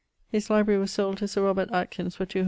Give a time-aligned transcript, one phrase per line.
[0.31, 2.39] His library was sold to Sir Robert Atkins for 200 _li.